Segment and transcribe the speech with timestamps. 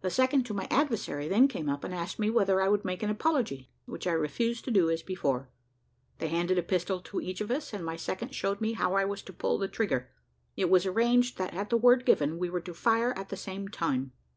[0.00, 3.02] The second to my adversary then came up and asked me whether I would make
[3.02, 5.48] an apology, which I refused to do as before;
[6.18, 9.04] they handed a pistol to each of us, and my second showed me how I
[9.04, 10.12] was to pull the trigger.
[10.56, 13.66] It was arranged that at the word given, we were to fire at the same
[13.66, 14.12] time.